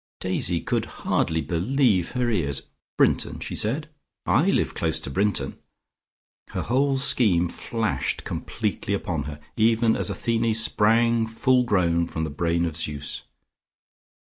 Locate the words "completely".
8.23-8.95